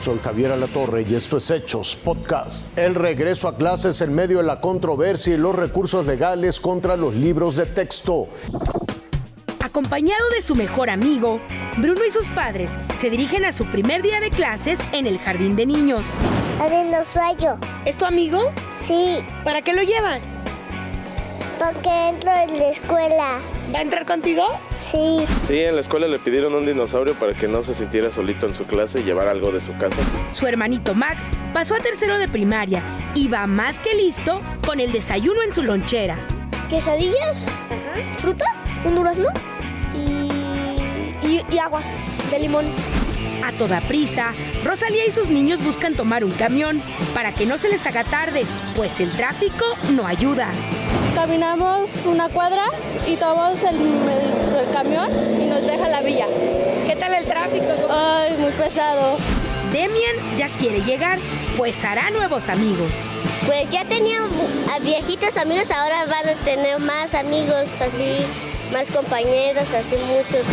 [0.00, 2.76] Soy Javier Alatorre y esto es Hechos Podcast.
[2.78, 7.14] El regreso a clases en medio de la controversia y los recursos legales contra los
[7.14, 8.26] libros de texto.
[9.62, 11.38] Acompañado de su mejor amigo,
[11.76, 15.54] Bruno y sus padres se dirigen a su primer día de clases en el jardín
[15.54, 16.06] de niños.
[16.62, 17.58] A dinosaurio.
[17.84, 18.40] ¿Es tu amigo?
[18.72, 19.18] Sí.
[19.44, 20.22] ¿Para qué lo llevas?
[21.60, 23.38] Porque entro en la escuela.
[23.74, 24.44] ¿Va a entrar contigo?
[24.72, 25.26] Sí.
[25.46, 28.54] Sí, en la escuela le pidieron un dinosaurio para que no se sintiera solito en
[28.54, 30.00] su clase y llevar algo de su casa.
[30.32, 32.80] Su hermanito Max pasó a tercero de primaria
[33.14, 36.16] y va más que listo con el desayuno en su lonchera.
[36.70, 37.62] Quesadillas,
[38.20, 38.46] fruta,
[38.86, 39.28] un durazno
[39.94, 41.82] y, y, y agua
[42.30, 42.64] de limón.
[43.44, 44.32] A toda prisa,
[44.64, 46.82] Rosalía y sus niños buscan tomar un camión
[47.12, 48.44] para que no se les haga tarde,
[48.76, 50.52] pues el tráfico no ayuda.
[51.14, 52.64] Caminamos una cuadra
[53.06, 55.08] y tomamos el, el- el camión
[55.40, 56.26] y nos deja la villa.
[56.86, 57.66] ¿Qué tal el tráfico?
[57.90, 59.18] Ay, muy pesado.
[59.72, 61.18] Demian ya quiere llegar,
[61.56, 62.90] pues hará nuevos amigos.
[63.46, 64.18] Pues ya tenía
[64.74, 68.18] a viejitos amigos, ahora van a tener más amigos, así,
[68.72, 70.44] más compañeros, así muchos.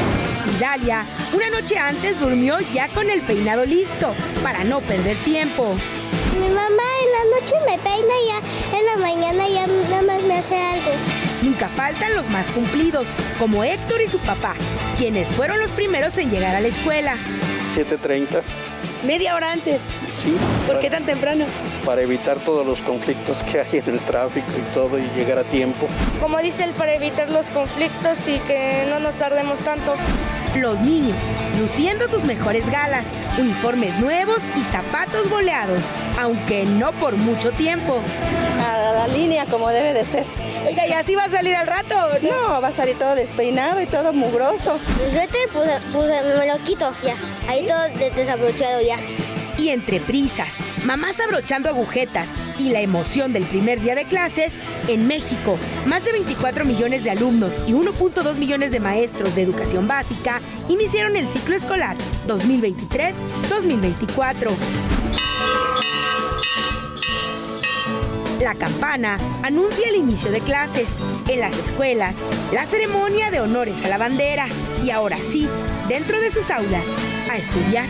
[0.56, 5.76] Y Dalia, una noche antes durmió ya con el peinado listo, para no perder tiempo.
[6.39, 6.84] Mi mamá
[7.30, 10.92] la noche me peina y ya en la mañana ya nada más me hace algo.
[11.42, 13.08] Nunca faltan los más cumplidos,
[13.39, 14.56] como Héctor y su papá,
[14.97, 17.16] quienes fueron los primeros en llegar a la escuela.
[17.75, 18.42] 7.30,
[19.05, 19.80] Media hora antes.
[20.11, 20.36] sí.
[20.66, 21.45] ¿Por qué tan temprano?
[21.86, 25.44] Para evitar todos los conflictos que hay en el tráfico y todo y llegar a
[25.44, 25.88] tiempo.
[26.20, 29.94] Como dice él, para evitar los conflictos y que no nos tardemos tanto.
[30.56, 31.17] Los niños,
[31.59, 33.06] luciendo sus mejores galas,
[33.38, 35.81] uniformes nuevos y zapatos boleados,
[36.20, 38.00] aunque no por mucho tiempo.
[38.59, 40.26] a la línea como debe de ser.
[40.67, 41.95] Oiga, ¿y así va a salir al rato?
[42.23, 44.80] No, va a salir todo despeinado y todo mugroso.
[45.06, 47.14] El suéter, pues, pues, me lo quito, ya.
[47.48, 48.98] Ahí todo de- desabrochado ya.
[49.58, 52.30] Y entre prisas, mamás abrochando agujetas
[52.60, 54.54] y la emoción del primer día de clases,
[54.88, 59.88] en México, más de 24 millones de alumnos y 1.2 millones de maestros de educación
[59.88, 61.98] básica iniciaron el ciclo escolar
[62.28, 64.52] 2023-2024.
[68.42, 70.88] La campana anuncia el inicio de clases
[71.28, 72.16] en las escuelas,
[72.54, 74.48] la ceremonia de honores a la bandera
[74.84, 75.50] y ahora sí,
[75.90, 76.86] dentro de sus aulas,
[77.30, 77.88] a estudiar.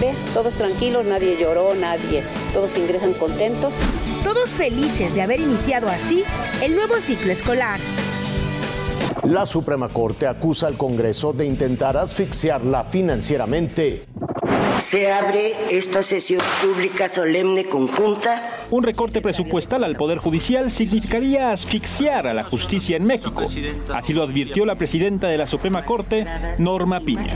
[0.00, 2.22] Ve, todos tranquilos, nadie lloró, nadie.
[2.52, 3.78] Todos ingresan contentos.
[4.22, 6.24] Todos felices de haber iniciado así
[6.62, 7.80] el nuevo ciclo escolar.
[9.24, 14.04] La Suprema Corte acusa al Congreso de intentar asfixiarla financieramente.
[14.78, 22.26] Se abre esta sesión pública solemne conjunta Un recorte presupuestal al Poder Judicial significaría asfixiar
[22.26, 23.44] a la justicia en México.
[23.94, 26.26] Así lo advirtió la presidenta de la Suprema Corte,
[26.58, 27.32] Norma Piña.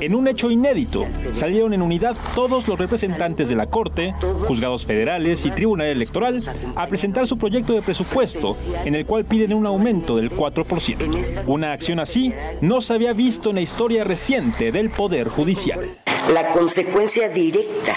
[0.00, 4.14] En un hecho inédito, salieron en unidad todos los representantes de la Corte,
[4.46, 6.42] juzgados federales y Tribunal Electoral
[6.76, 11.46] a presentar su proyecto de presupuesto, en el cual piden un aumento del 4%.
[11.46, 15.80] Una acción así no se había visto en la historia reciente del Poder Judicial.
[16.30, 17.96] La consecuencia directa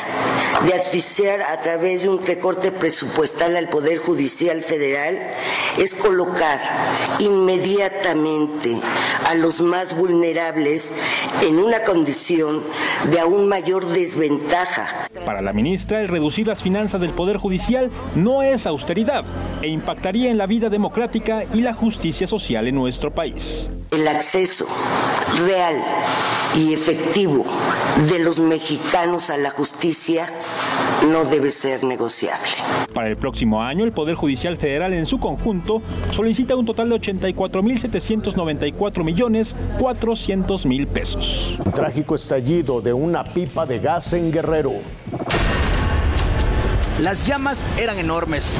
[0.66, 5.18] de asfixiar a través de un recorte presupuestal al Poder Judicial Federal
[5.78, 6.60] es colocar
[7.20, 8.78] inmediatamente
[9.28, 10.92] a los más vulnerables
[11.42, 12.64] en una condición
[13.12, 15.10] de aún mayor desventaja.
[15.26, 19.26] Para la ministra, el reducir las finanzas del Poder Judicial no es austeridad
[19.62, 23.70] e impactaría en la vida democrática y la justicia social en nuestro país.
[23.92, 24.68] El acceso
[25.38, 25.84] real
[26.56, 27.46] y efectivo
[28.10, 30.32] de los mexicanos a la justicia
[31.12, 32.48] no debe ser negociable.
[32.94, 35.82] Para el próximo año, el Poder Judicial Federal en su conjunto
[36.12, 41.58] solicita un total de 84.794 millones 400 mil pesos.
[41.74, 44.76] Trágico estallido de una pipa de gas en Guerrero.
[47.00, 48.56] Las llamas eran enormes.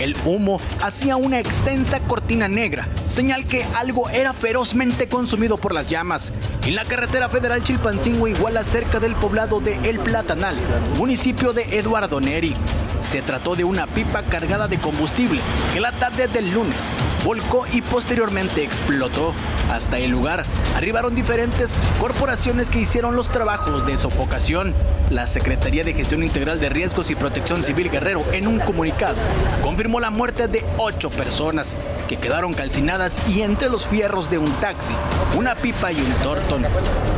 [0.00, 5.88] El humo hacía una extensa cortina negra, señal que algo era ferozmente consumido por las
[5.88, 6.32] llamas.
[6.64, 10.54] En la carretera federal Chilpancingo, iguala cerca del poblado de El Platanal,
[10.96, 12.54] municipio de Eduardo Neri.
[13.00, 15.40] Se trató de una pipa cargada de combustible
[15.72, 16.82] que la tarde del lunes
[17.24, 19.32] volcó y posteriormente explotó.
[19.72, 20.44] Hasta el lugar
[20.76, 24.74] arribaron diferentes corporaciones que hicieron los trabajos de sofocación.
[25.10, 29.16] La Secretaría de Gestión Integral de Riesgos y Protección Civil Guerrero, en un comunicado,
[29.62, 31.74] confirmó la muerte de ocho personas
[32.08, 34.92] que quedaron calcinadas y entre los fierros de un taxi,
[35.36, 36.64] una pipa y un tortón.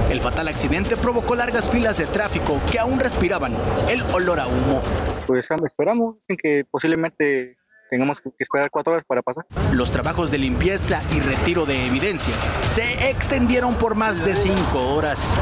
[0.08, 3.54] El fatal accidente provocó largas filas de tráfico que aún respiraban
[3.88, 4.80] el olor a humo.
[5.26, 7.56] Pues ah, esperamos, dicen que posiblemente
[7.90, 9.44] tengamos que esperar cuatro horas para pasar.
[9.72, 12.36] Los trabajos de limpieza y retiro de evidencias
[12.68, 15.38] se extendieron por más de cinco horas.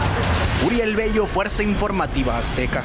[0.66, 2.84] Uriel Bello, Fuerza Informativa Azteca.